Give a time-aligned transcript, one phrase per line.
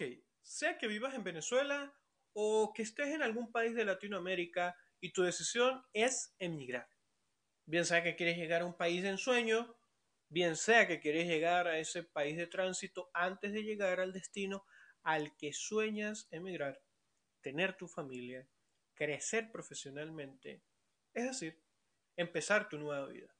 [0.00, 0.06] Ok,
[0.40, 1.94] sea que vivas en Venezuela
[2.32, 6.88] o que estés en algún país de Latinoamérica y tu decisión es emigrar.
[7.66, 9.76] Bien sea que quieres llegar a un país de ensueño,
[10.30, 14.64] bien sea que quieres llegar a ese país de tránsito antes de llegar al destino
[15.02, 16.80] al que sueñas emigrar,
[17.42, 18.48] tener tu familia,
[18.94, 20.62] crecer profesionalmente,
[21.12, 21.62] es decir,
[22.16, 23.36] empezar tu nueva vida.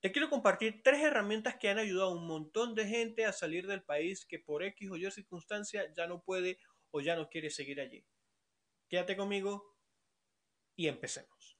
[0.00, 3.66] Te quiero compartir tres herramientas que han ayudado a un montón de gente a salir
[3.66, 6.58] del país que por X o Y circunstancia ya no puede
[6.90, 8.06] o ya no quiere seguir allí.
[8.88, 9.76] Quédate conmigo
[10.74, 11.59] y empecemos.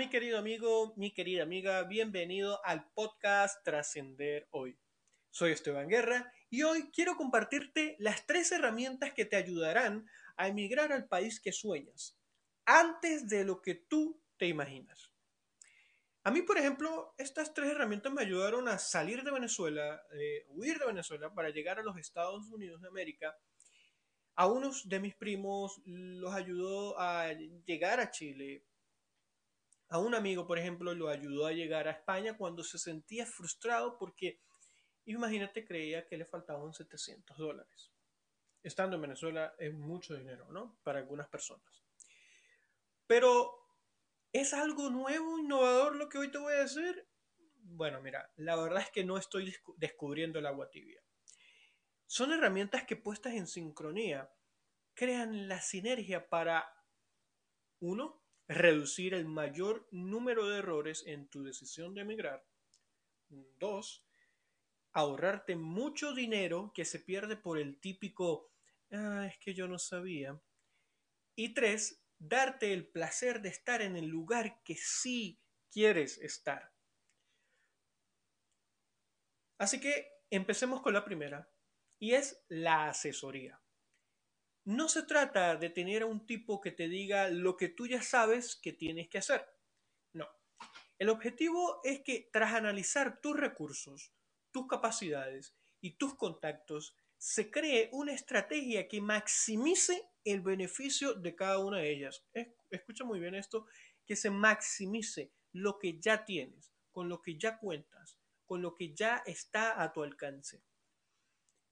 [0.00, 4.78] Mi querido amigo, mi querida amiga, bienvenido al podcast Trascender Hoy.
[5.30, 10.92] Soy Esteban Guerra y hoy quiero compartirte las tres herramientas que te ayudarán a emigrar
[10.92, 12.18] al país que sueñas,
[12.64, 15.12] antes de lo que tú te imaginas.
[16.24, 20.78] A mí, por ejemplo, estas tres herramientas me ayudaron a salir de Venezuela, eh, huir
[20.78, 23.36] de Venezuela para llegar a los Estados Unidos de América.
[24.34, 27.32] A unos de mis primos los ayudó a
[27.66, 28.64] llegar a Chile,
[29.90, 33.98] a un amigo, por ejemplo, lo ayudó a llegar a España cuando se sentía frustrado
[33.98, 34.40] porque,
[35.04, 37.90] imagínate, creía que le faltaban 700 dólares.
[38.62, 40.78] Estando en Venezuela es mucho dinero, ¿no?
[40.84, 41.82] Para algunas personas.
[43.08, 43.52] Pero,
[44.32, 47.08] ¿es algo nuevo, innovador lo que hoy te voy a decir?
[47.56, 51.02] Bueno, mira, la verdad es que no estoy descubriendo el agua tibia.
[52.06, 54.32] Son herramientas que puestas en sincronía
[54.94, 56.72] crean la sinergia para,
[57.80, 58.19] uno,
[58.50, 62.44] reducir el mayor número de errores en tu decisión de emigrar.
[63.28, 64.04] Dos,
[64.92, 68.50] ahorrarte mucho dinero que se pierde por el típico,
[68.90, 70.42] ah, es que yo no sabía.
[71.36, 75.40] Y tres, darte el placer de estar en el lugar que sí
[75.70, 76.72] quieres estar.
[79.58, 81.48] Así que empecemos con la primera,
[82.00, 83.60] y es la asesoría.
[84.64, 88.02] No se trata de tener a un tipo que te diga lo que tú ya
[88.02, 89.46] sabes que tienes que hacer.
[90.12, 90.28] No.
[90.98, 94.12] El objetivo es que tras analizar tus recursos,
[94.52, 101.58] tus capacidades y tus contactos, se cree una estrategia que maximice el beneficio de cada
[101.58, 102.24] una de ellas.
[102.70, 103.66] Escucha muy bien esto,
[104.06, 108.94] que se maximice lo que ya tienes, con lo que ya cuentas, con lo que
[108.94, 110.62] ya está a tu alcance.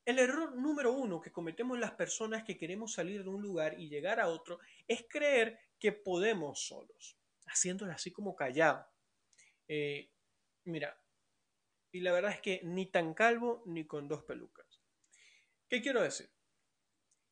[0.08, 3.90] El error número uno que cometemos las personas que queremos salir de un lugar y
[3.90, 8.86] llegar a otro es creer que podemos solos, haciéndolo así como callado.
[9.68, 10.10] Eh,
[10.64, 10.98] mira,
[11.92, 14.80] y la verdad es que ni tan calvo ni con dos pelucas.
[15.68, 16.30] ¿Qué quiero decir?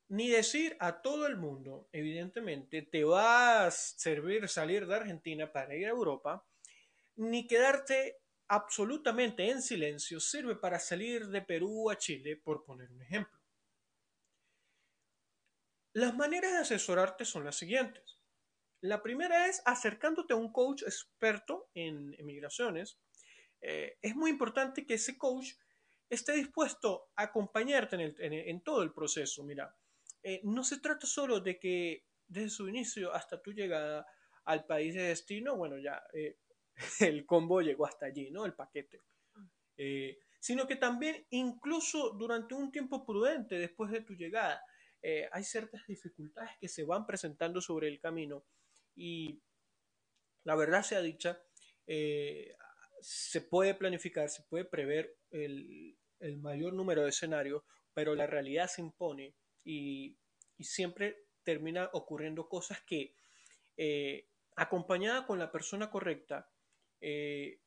[0.08, 5.74] Ni decir a todo el mundo, evidentemente, te va a servir salir de Argentina para
[5.74, 6.46] ir a Europa,
[7.14, 13.02] ni quedarte absolutamente en silencio sirve para salir de Perú a Chile, por poner un
[13.02, 13.38] ejemplo.
[15.92, 18.20] Las maneras de asesorarte son las siguientes.
[18.82, 22.98] La primera es acercándote a un coach experto en emigraciones.
[23.60, 25.54] Eh, es muy importante que ese coach
[26.10, 29.42] esté dispuesto a acompañarte en, todo el proceso.
[29.42, 29.74] Mira,
[30.22, 34.06] eh, no se trata solo de que desde su inicio hasta tu llegada
[34.44, 36.38] al país de destino, bueno, ya eh,
[37.00, 38.44] el combo llegó hasta allí, ¿no?
[38.44, 39.02] El paquete.
[39.76, 44.62] Eh, sino que también incluso durante un tiempo prudente después de tu llegada,
[45.02, 48.44] eh, hay ciertas dificultades que se van presentando sobre el camino
[48.94, 49.40] y
[50.44, 51.42] la verdad sea dicha,
[51.86, 52.56] eh,
[53.00, 55.98] se puede planificar, se puede prever el,
[56.38, 57.62] mayor número de escenarios,
[57.92, 59.34] pero la realidad se impone
[59.64, 60.16] y,
[60.56, 63.14] y siempre termina ocurriendo cosas que
[64.56, 66.48] acompañada con la persona correcta,
[67.00, 67.60] eh,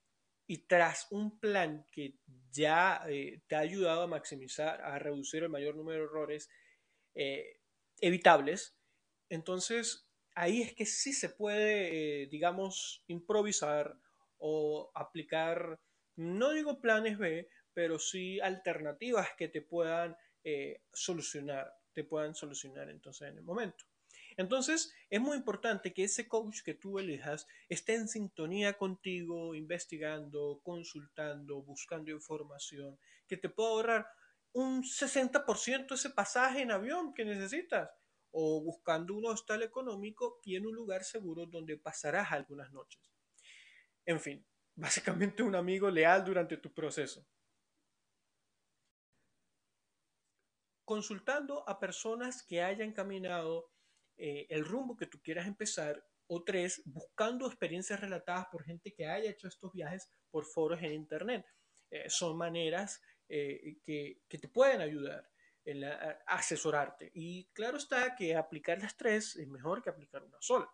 [0.47, 2.15] y tras un plan que
[2.51, 6.49] ya eh, te ha ayudado a maximizar, a reducir el mayor número de errores
[7.15, 7.59] eh,
[8.01, 8.75] evitables,
[9.29, 13.95] entonces ahí es que sí se puede, digamos, improvisar
[14.37, 15.79] o aplicar,
[16.15, 20.15] no digo planes B, pero sí alternativas que te puedan
[20.91, 23.85] solucionar, te puedan solucionar entonces en el momento.
[24.39, 30.61] Entonces, es muy importante que ese coach que tú elijas esté en sintonía contigo, investigando,
[30.63, 32.97] consultando, buscando información,
[33.27, 34.07] que te pueda ahorrar
[34.53, 37.89] un 60% ese pasaje en avión que necesitas
[38.31, 43.11] o buscando un hostal económico y en un lugar seguro donde pasarás algunas noches.
[44.05, 47.27] En fin, básicamente un amigo leal durante tu proceso.
[50.85, 53.69] Consultando a personas que hayan caminado
[54.21, 59.07] eh, el rumbo que tú quieras empezar, o tres, buscando experiencias relatadas por gente que
[59.07, 61.45] haya hecho estos viajes por foros en Internet.
[61.89, 65.27] Eh, son maneras eh, que, que, te pueden ayudar
[65.63, 65.85] en
[66.27, 67.11] asesorarte.
[67.13, 70.69] Y claro está que aplicar las tres es mejor que aplicar una sola.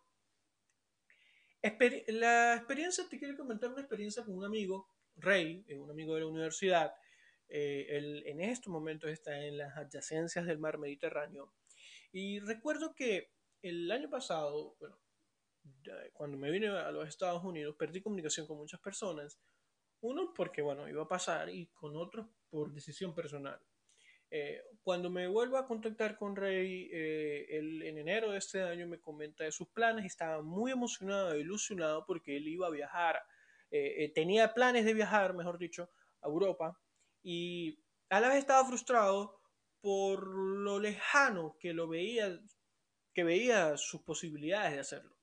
[2.07, 6.27] la experiencia, te quiero comentar una experiencia con un amigo, Rey, un amigo de la
[6.27, 6.93] universidad.
[7.47, 11.53] él en estos momentos está en las adyacencias del mar Mediterráneo.
[12.11, 14.97] Y recuerdo que el año pasado, bueno,
[16.13, 19.39] cuando me vine a los Estados Unidos, perdí comunicación con muchas personas.
[20.01, 23.59] Uno porque, bueno, iba a pasar y con otros por decisión personal.
[24.29, 28.87] Eh, cuando me vuelvo a contactar con Rey, eh, él, en enero de este año
[28.87, 33.21] me comenta de sus planes y estaba muy emocionado ilusionado porque él iba a viajar,
[33.71, 35.89] eh, tenía planes de viajar, mejor dicho,
[36.21, 36.79] a Europa
[37.23, 37.79] y
[38.09, 39.39] a la vez estaba frustrado
[39.81, 42.39] por lo lejano que lo veía
[43.15, 45.17] que veía sus posibilidades de hacerlo.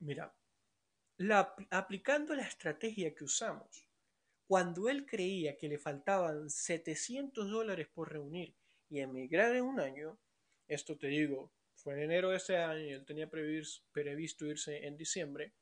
[0.00, 0.34] Mira,
[1.70, 3.88] aplicando la estrategia que usamos,
[4.48, 8.56] cuando él creía que le faltaban 700 dólares por reunir
[8.90, 10.18] y emigrar en un año,
[10.66, 14.96] esto te digo, fue en enero de ese año y él tenía previsto irse en
[14.96, 15.54] diciembre,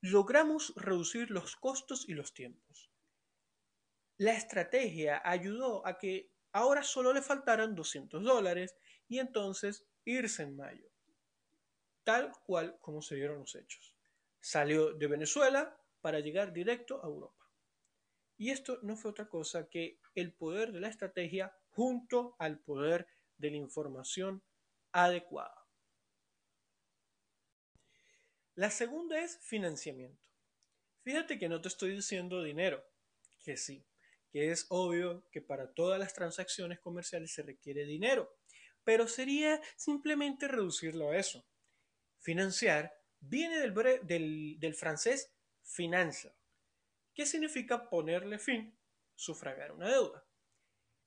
[0.00, 2.88] logramos reducir los costos y los tiempos.
[4.16, 8.76] La estrategia ayudó a que ahora solo le faltaran 200 dólares
[9.08, 10.90] y entonces irse en mayo,
[12.02, 13.94] tal cual como se dieron los hechos.
[14.40, 17.44] Salió de Venezuela para llegar directo a Europa.
[18.38, 23.06] Y esto no fue otra cosa que el poder de la estrategia junto al poder
[23.36, 24.42] de la información
[24.92, 25.66] adecuada.
[28.54, 30.24] La segunda es financiamiento.
[31.02, 32.82] Fíjate que no te estoy diciendo dinero,
[33.44, 33.84] que sí,
[34.30, 38.37] que es obvio que para todas las transacciones comerciales se requiere dinero,
[38.88, 41.44] pero sería simplemente reducirlo a eso.
[42.20, 42.90] Financiar
[43.20, 45.30] viene del, francés
[45.60, 46.34] finanza,
[47.12, 48.80] que significa ponerle fin,
[49.14, 50.26] sufragar una deuda.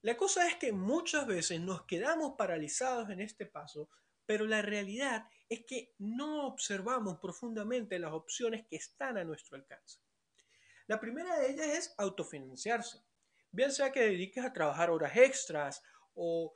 [0.03, 3.89] La cosa es que muchas veces nos quedamos paralizados en este paso,
[4.27, 10.01] pero la realidad es que no observamos profundamente las opciones que están a nuestro alcance.
[10.85, 12.99] La primera de ellas es autofinanciarse,
[13.49, 15.81] bien sea que dediques a trabajar horas extras
[16.13, 16.53] o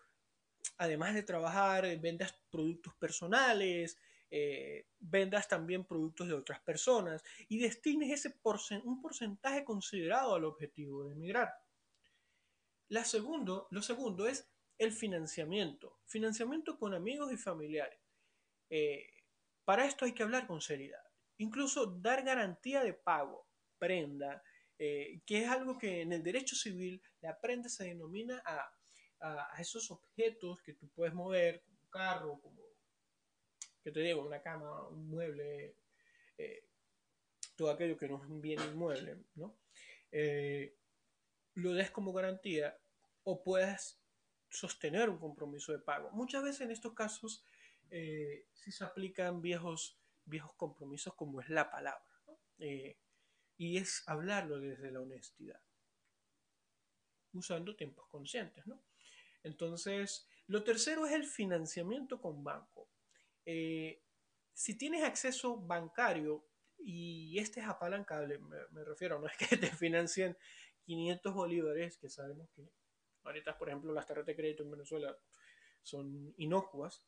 [0.78, 3.98] además de trabajar, eh, vendas productos personales,
[4.30, 8.36] eh, vendas también productos de otras personas y destines ese
[8.84, 11.54] un porcentaje considerado al objetivo de emigrar.
[12.90, 18.00] La segundo, lo segundo es el financiamiento, financiamiento con amigos y familiares.
[18.70, 19.08] Eh,
[19.64, 21.04] para esto hay que hablar con seriedad,
[21.38, 23.48] incluso dar garantía de pago,
[23.78, 24.44] prenda,
[24.78, 28.75] que es algo que en el derecho civil la prenda se denomina a
[29.22, 32.64] a, esos objetos que tú puedes mover, como un carro, como,
[33.84, 35.76] que te digo, una cama, un mueble,
[36.38, 36.68] eh,
[37.56, 39.56] todo aquello que no es bien inmueble, ¿no?
[40.12, 40.76] Eh,
[41.56, 42.78] lo des como garantía
[43.24, 44.00] o puedes
[44.50, 46.12] sostener un compromiso de pago.
[46.12, 47.46] Muchas veces en estos casos
[47.90, 52.04] eh, sí se aplican viejos, viejos compromisos como es la palabra,
[53.58, 55.62] y es hablarlo desde la honestidad,
[57.34, 58.82] usando tiempos conscientes, ¿no?
[59.46, 62.90] Entonces, lo tercero es el financiamiento con banco.
[63.46, 64.02] Eh,
[64.52, 66.48] si tienes acceso bancario
[66.80, 70.36] y este es apalancable, me, refiero, no es que te financien
[70.86, 72.68] 500 bolívares, que sabemos que
[73.24, 75.16] ahorita, por ejemplo, las tarjetas de crédito en Venezuela
[75.84, 77.06] son inocuas.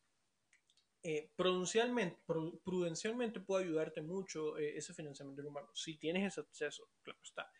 [1.01, 2.21] Eh, prudencialmente,
[2.63, 5.75] prudencialmente puede ayudarte mucho eh, ese financiamiento con banco.
[5.75, 7.51] Si tienes ese acceso, claro está.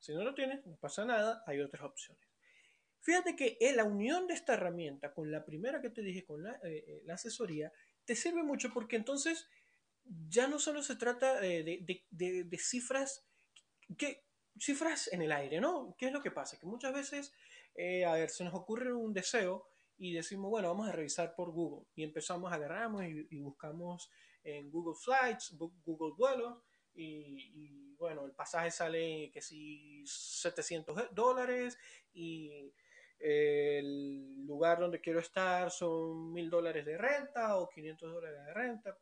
[0.00, 2.33] Si no lo tienes, no pasa nada, hay otras opciones.
[3.04, 6.52] Fíjate que la unión de esta herramienta con la primera que te dije, con la,
[6.64, 7.70] eh, eh, asesoría,
[8.06, 9.46] te sirve mucho porque entonces
[10.26, 12.00] ya no solo se trata de,
[12.58, 13.26] cifras,
[13.98, 14.24] que,
[14.58, 15.94] cifras en el aire, ¿no?
[15.98, 16.58] ¿Qué es lo que pasa?
[16.58, 17.34] Que muchas veces,
[17.74, 19.66] eh, a ver, se nos ocurre un deseo
[19.98, 24.10] y decimos, bueno, vamos a revisar por Google y empezamos, agarramos y, y buscamos
[24.44, 26.56] en Google Flights, Google Vuelos
[26.94, 31.76] y, y, bueno, el pasaje sale que si 700 dólares
[32.14, 32.72] y
[33.18, 38.98] el lugar donde quiero estar son mil dólares de renta o 500 dólares de renta.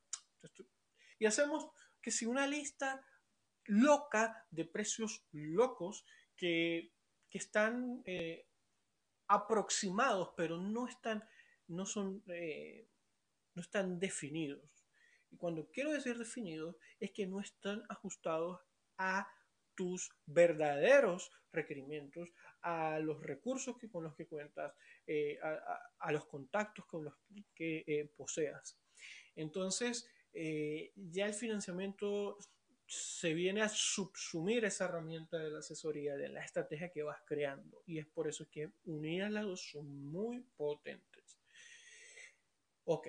[1.19, 1.69] Y hacemos
[2.01, 3.05] que si una lista
[3.67, 6.05] loca de precios locos
[6.37, 6.93] que,
[7.31, 8.47] están eh,
[9.27, 11.25] aproximados, pero no están,
[11.67, 12.87] no son, eh,
[13.55, 14.63] no están definidos.
[15.31, 18.61] Y cuando quiero decir definidos, es que no están ajustados
[18.99, 19.27] a
[19.75, 24.73] tus verdaderos requerimientos, a los recursos que, con los que cuentas,
[25.07, 27.15] eh, a, los contactos con los
[27.55, 28.79] que poseas.
[29.35, 32.39] Entonces, ya el financiamiento
[32.93, 37.83] se viene a subsumir esa herramienta de la asesoría, de la estrategia que vas creando.
[37.87, 41.41] Y es por eso que unidas las dos son muy potentes.
[42.85, 43.09] Ok.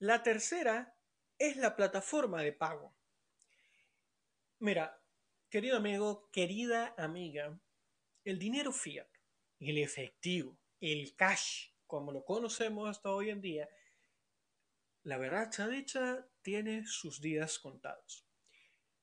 [0.00, 0.94] La tercera
[1.38, 2.94] es la plataforma de pago.
[4.60, 5.00] Mira,
[5.48, 7.56] querido amigo, querida amiga,
[8.24, 9.06] el dinero fiat,
[9.60, 13.68] el efectivo, el cash, como lo conocemos hasta hoy en día,
[15.04, 18.26] la verdad dicha tiene sus días contados.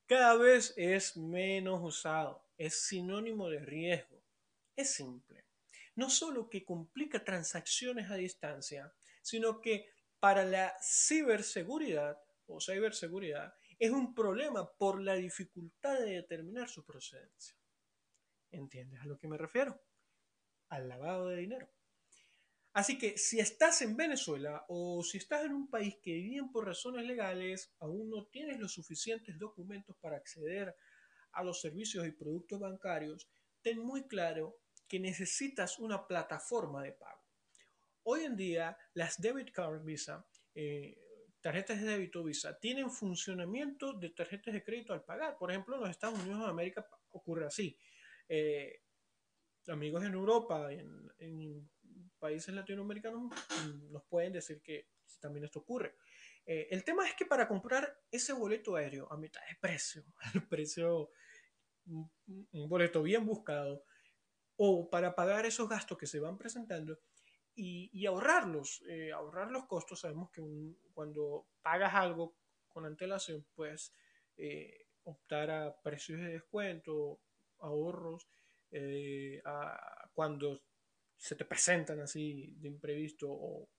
[0.06, 4.22] Cada vez es menos usado, es sinónimo de riesgo.
[4.76, 5.46] Es simple.
[5.96, 13.92] No solo que complica transacciones a distancia, sino que para la ciberseguridad o ciberseguridad es
[13.92, 17.56] un problema por la dificultad de determinar su procedencia.
[18.52, 19.82] ¿Entiendes a lo que me refiero?
[20.70, 21.70] Al lavado de dinero.
[22.74, 26.66] Así que si estás en Venezuela o si estás en un país que bien por
[26.66, 30.76] razones legales aún no tienes los suficientes documentos para acceder
[31.32, 33.30] a los servicios y productos bancarios,
[33.62, 37.24] ten muy claro que necesitas una plataforma de pago.
[38.04, 40.98] Hoy en día las debit card Visa, eh,
[41.46, 45.38] tarjetas de débito Visa, tienen funcionamiento de tarjetas de crédito al pagar.
[45.38, 47.78] Por ejemplo, en los Estados Unidos de América ocurre así.
[48.28, 48.82] Eh,
[49.68, 51.70] amigos en Europa, en, en
[52.18, 55.94] países latinoamericanos mm, nos pueden decir que también esto ocurre.
[56.48, 60.48] Eh, el tema es que para comprar ese boleto aéreo a mitad de precio, el
[60.48, 61.12] precio,
[61.86, 62.10] un,
[62.68, 63.84] boleto bien buscado,
[64.56, 66.98] o para pagar esos gastos que se van presentando
[67.56, 70.42] y, ahorrarlos, eh, ahorrar los costos, sabemos que
[70.94, 72.36] cuando pagas algo
[72.68, 73.94] con antelación, puedes
[74.38, 77.22] eh, optar a precios de descuento,
[77.60, 78.28] ahorros,
[79.46, 80.62] a, cuando
[81.16, 83.70] se te presentan así de imprevisto o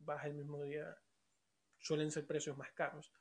[0.00, 0.96] vas el mismo día,
[1.78, 3.12] suelen ser precios más caros.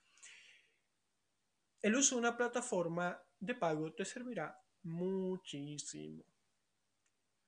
[1.81, 6.23] El uso de una plataforma de pago te servirá muchísimo.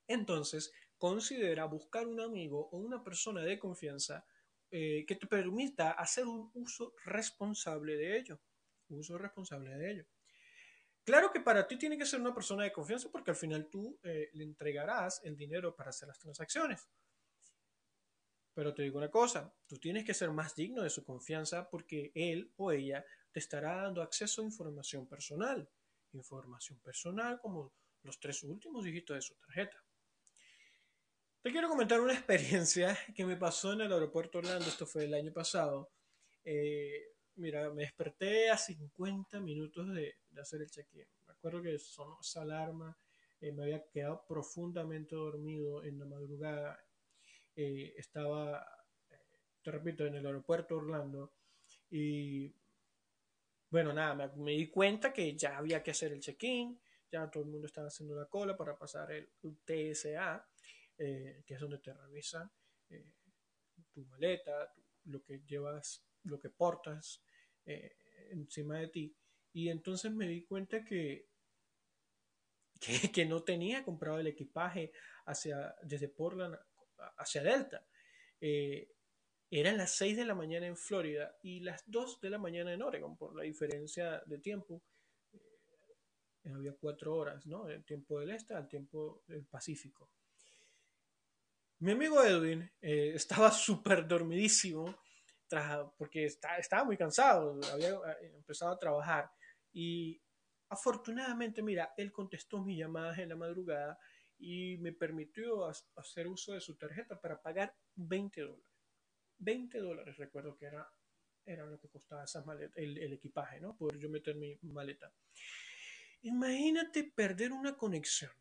[0.08, 4.24] Entonces, considera buscar un amigo o una persona de confianza
[4.70, 8.40] eh, que te permita hacer un uso responsable de ello.
[8.90, 10.06] Uso responsable de ello.
[11.04, 14.00] Claro que para ti tiene que ser una persona de confianza porque al final tú
[14.04, 16.88] eh, le entregarás el dinero para hacer las transacciones.
[18.54, 22.12] Pero te digo una cosa, tú tienes que ser más digno de su confianza porque
[22.14, 25.68] él o ella te estará dando acceso a información personal.
[26.12, 29.84] Información personal como los tres últimos dígitos de su tarjeta.
[31.42, 35.14] Te quiero comentar una experiencia que me pasó en el aeropuerto Orlando, esto fue el
[35.16, 35.90] año pasado.
[36.46, 41.08] Eh, mira, me desperté a 50 minutos de, hacer el check-in.
[41.26, 42.96] Me acuerdo que sonó esa alarma,
[43.40, 46.80] eh, me había quedado profundamente dormido en la madrugada.
[47.56, 48.64] Eh, estaba,
[49.64, 51.34] te repito, en el aeropuerto Orlando
[51.90, 52.54] y
[53.72, 56.80] bueno, nada, me, di cuenta que ya había que hacer el check-in,
[57.12, 59.28] ya todo el mundo estaba haciendo la cola para pasar el
[59.66, 60.51] TSA,
[61.02, 62.52] que es donde te revisan
[63.92, 64.74] tu maleta,
[65.06, 67.24] lo que llevas, lo que portas
[67.66, 67.96] eh,
[68.32, 69.16] encima de ti.
[69.54, 71.28] Y entonces me di cuenta que,
[73.14, 74.92] que, no tenía comprado el equipaje
[75.26, 76.58] hacia, desde Portland
[77.18, 77.86] hacia Delta.
[78.40, 78.90] Eh,
[79.50, 82.82] eran las 6 de la mañana en Florida y las 2 de la mañana en
[82.82, 84.82] Oregon, por la diferencia de tiempo.
[85.34, 87.68] Eh, había 4 horas, ¿no?
[87.68, 90.10] El tiempo del este al tiempo del Pacífico.
[91.82, 94.96] Mi amigo Edwin estaba súper dormidísimo
[95.98, 99.32] porque estaba muy cansado, había eh, empezado a trabajar
[99.74, 100.22] y
[100.70, 103.98] afortunadamente, mira, él contestó mis llamadas en la madrugada
[104.38, 108.66] y me permitió hacer uso de su tarjeta para pagar 20 dólares.
[109.40, 110.88] 20 dólares, recuerdo que era,
[111.44, 113.76] era lo que costaba esa maleta, el, equipaje, ¿no?
[113.76, 115.12] Poder yo meter mi maleta.
[116.22, 118.32] Imagínate perder una conexión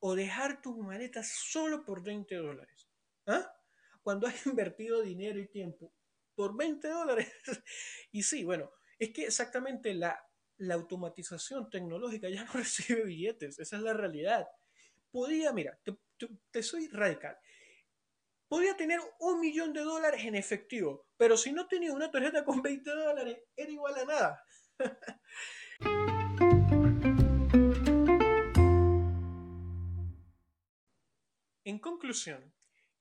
[0.00, 2.87] o dejar tu maleta solo por 20 dólares.
[3.28, 3.54] ¿Ah?
[4.02, 5.94] Cuando has invertido dinero y tiempo
[6.34, 7.32] por 20 dólares.
[8.12, 10.20] y sí, bueno, es que exactamente la,
[10.58, 14.46] la automatización tecnológica ya no recibe billetes, esa es la realidad.
[15.10, 15.78] podía, mira,
[16.50, 17.36] te, soy radical.
[18.48, 22.62] Podía tener un millón de dólares en efectivo, pero si no tenía una tarjeta con
[22.62, 24.44] 20 dólares, era igual a nada.
[31.64, 32.54] en conclusión,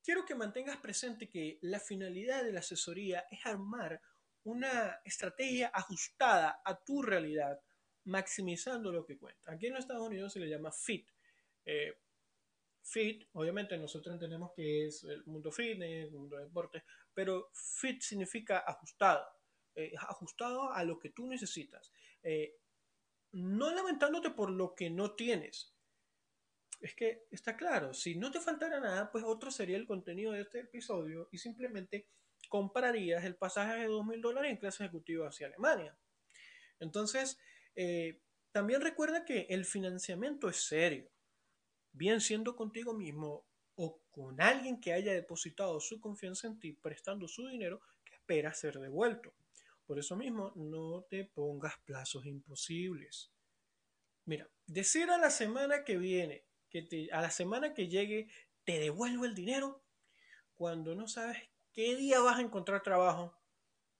[0.07, 4.01] quiero que mantengas presente que la finalidad de la asesoría es armar
[4.43, 7.59] una estrategia ajustada a tu realidad,
[8.05, 9.51] maximizando lo que cuenta.
[9.51, 11.09] Aquí en los Estados Unidos se le llama FIT.
[11.65, 11.93] Eh,
[12.81, 18.01] fit, obviamente nosotros entendemos que es el mundo fitness, el mundo de deporte, pero fit
[18.01, 19.27] significa ajustado,
[19.75, 21.91] eh, ajustado a lo que tú necesitas.
[22.23, 22.55] Eh,
[23.33, 25.76] no lamentándote por lo que no tienes.
[26.79, 30.41] Es que está claro, si no te faltara nada, pues otro sería el contenido de
[30.41, 32.07] este episodio y simplemente
[32.49, 35.97] comprarías el pasaje de 2.000 dólares en clase ejecutiva hacia Alemania.
[36.79, 37.39] Entonces,
[37.75, 41.09] eh, también recuerda que el financiamiento es serio,
[41.91, 47.27] bien siendo contigo mismo o con alguien que haya depositado su confianza en ti prestando
[47.27, 49.33] su dinero que espera ser devuelto.
[49.85, 53.31] Por eso mismo, no te pongas plazos imposibles.
[54.25, 58.29] Mira, decir a la semana que viene, que a la semana que llegue,
[58.63, 59.81] te devuelvo el dinero,
[60.55, 61.37] cuando no sabes
[61.71, 63.37] qué día vas a encontrar trabajo,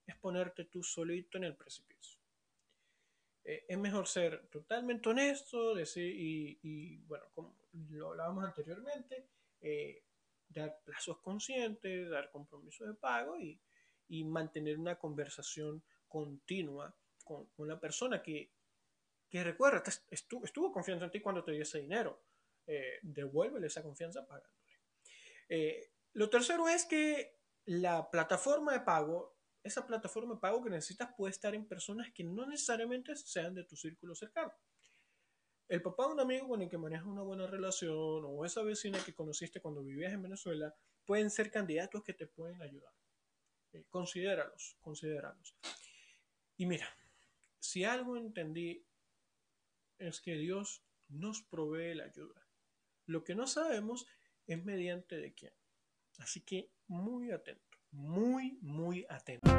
[0.06, 2.20] es ponerte tú solito en el precipicio.
[3.44, 7.56] Eh, es mejor ser totalmente honesto decir, y, bueno, como
[7.92, 9.26] lo hablábamos anteriormente,
[9.62, 10.04] eh,
[10.50, 13.60] dar plazos conscientes, dar compromisos de pago y,
[14.26, 18.52] mantener una conversación continua con, la persona que,
[19.30, 22.27] que recuerda, estuvo, estuvo confiando en ti cuando te dio ese dinero.
[22.68, 24.54] Eh, devuélvele esa confianza pagándole.
[25.50, 31.14] Eh, lo tercero es que la plataforma de pago, esa plataforma de pago que necesitas
[31.16, 34.54] puede estar en personas que no necesariamente sean de tu círculo cercano.
[35.70, 39.04] El papá de un amigo con el que manejas una buena relación o esa vecina
[39.04, 40.74] que conociste cuando vivías en Venezuela
[41.06, 42.94] pueden ser candidatos que te pueden ayudar.
[43.74, 45.56] Eh, considéralos, considéralos.
[46.56, 46.88] Y mira,
[47.60, 48.86] si algo entendí
[49.98, 52.47] es que Dios nos provee la ayuda.
[53.08, 54.06] Lo que no sabemos
[54.48, 55.54] es mediante de quién.
[56.18, 59.50] Así que muy atento, muy, muy atento.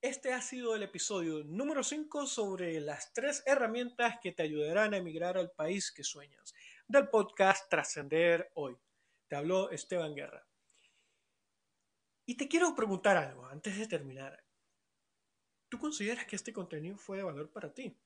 [0.00, 4.98] Este ha sido el episodio número 5 sobre las tres herramientas que te ayudarán a
[4.98, 6.54] emigrar al país que sueñas,
[6.86, 8.76] del podcast Trascender Hoy.
[9.26, 10.46] Te habló Esteban Guerra.
[12.26, 14.47] Y te quiero preguntar algo antes de terminar.
[15.68, 17.96] ¿Tú consideras que este contenido fue de valor para ti?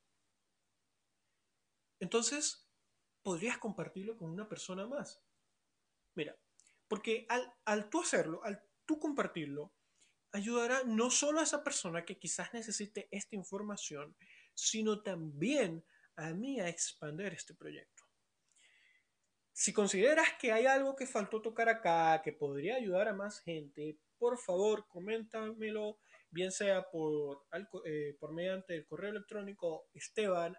[2.01, 2.68] Entonces,
[3.22, 5.22] podrías compartirlo con una persona más.
[6.14, 6.37] Mira,
[6.88, 9.72] porque al, al tú hacerlo, al tú compartirlo,
[10.33, 14.16] ayudará no solo a esa persona que quizás necesite esta información,
[14.55, 15.85] sino también
[16.16, 18.03] a mí a expandir este proyecto.
[19.53, 23.98] Si consideras que hay algo que faltó tocar acá, que podría ayudar a más gente,
[24.18, 25.98] por favor, coméntamelo
[26.33, 27.45] bien sea por,
[27.85, 30.57] eh, por mediante el correo electrónico esteban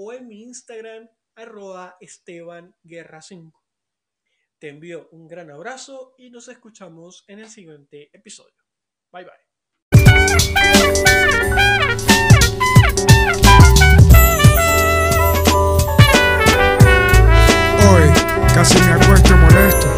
[0.00, 3.60] o en mi Instagram arroba esteban guerra 5.
[4.58, 8.54] Te envío un gran abrazo y nos escuchamos en el siguiente episodio.
[9.12, 9.32] Bye bye.
[17.88, 18.08] Hoy
[18.54, 19.88] casi me acuesto molesto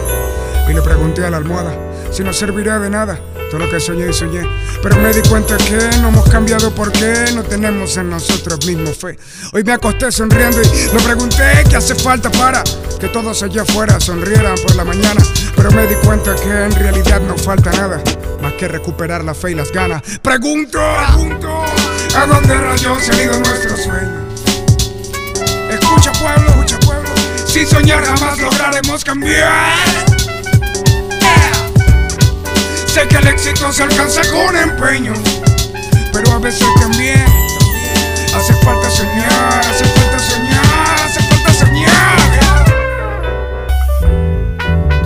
[0.70, 3.18] y le pregunté a la almohada si no servirá de nada
[3.50, 4.48] todo lo que soñé y soñé.
[4.82, 9.18] Pero me di cuenta que no hemos cambiado porque no tenemos en nosotros mismos fe.
[9.52, 12.62] Hoy me acosté sonriendo y me pregunté qué hace falta para
[12.98, 15.20] que todos allá afuera sonrieran por la mañana.
[15.56, 18.02] Pero me di cuenta que en realidad no falta nada
[18.40, 20.02] más que recuperar la fe y las ganas.
[20.22, 21.64] Pregunto, pregunto
[22.16, 24.28] ¿a dónde rayos se ha ido nuestro sueño?
[25.70, 27.10] Escucha pueblo, escucha pueblo,
[27.46, 30.09] sin soñar jamás lograremos cambiar.
[33.08, 35.14] Que el éxito se alcanza con empeño,
[36.12, 37.24] pero a veces también
[38.36, 40.39] hace falta soñar, hace falta soñar.